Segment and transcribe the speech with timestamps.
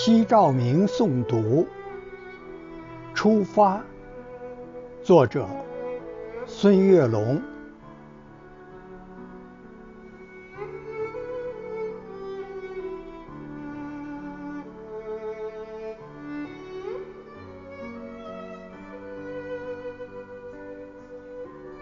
[0.00, 1.66] 西照明诵读
[3.14, 3.78] 《出发》，
[5.02, 5.44] 作者
[6.46, 7.42] 孙月龙。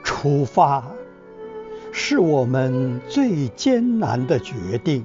[0.03, 0.83] 出发
[1.93, 5.05] 是我们最艰难的决定。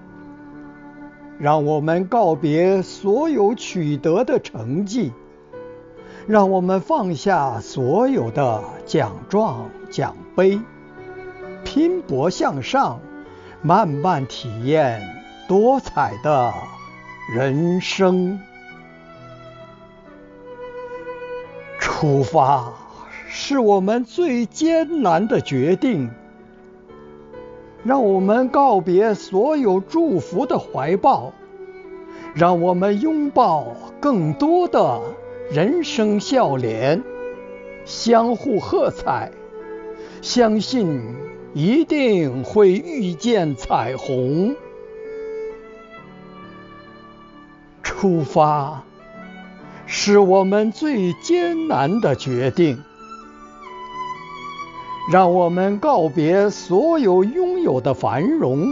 [1.41, 5.11] 让我们告别所有取得的成绩，
[6.27, 10.61] 让我们放下所有的奖状奖杯，
[11.63, 12.99] 拼搏向上，
[13.63, 15.01] 慢慢体验
[15.47, 16.53] 多彩的
[17.33, 18.39] 人生。
[21.79, 22.71] 出发
[23.27, 26.11] 是我们最艰难的决定。
[27.83, 31.33] 让我们告别所有祝福的怀抱，
[32.35, 35.01] 让我们拥抱更多的
[35.51, 37.03] 人生笑脸，
[37.83, 39.31] 相互喝彩，
[40.21, 41.01] 相信
[41.53, 44.55] 一定会遇见彩虹。
[47.81, 48.83] 出发
[49.85, 52.77] 是我们最艰难的决定。
[55.11, 58.65] 让我们告别所有拥有的繁荣，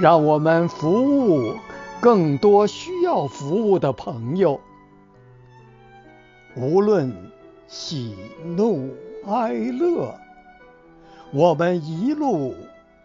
[0.00, 1.56] 让我们服务
[2.00, 4.58] 更多需要服务的朋友。
[6.56, 7.14] 无论
[7.68, 8.16] 喜
[8.56, 8.88] 怒
[9.26, 10.14] 哀乐，
[11.34, 12.54] 我们一路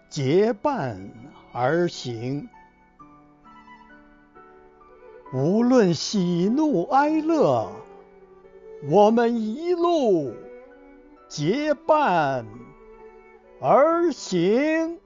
[0.09, 0.97] 结伴
[1.51, 2.47] 而行。
[5.33, 7.69] 无论喜怒哀乐，
[8.89, 10.31] 我们一路。
[11.27, 12.45] 结伴
[13.59, 14.99] 而行。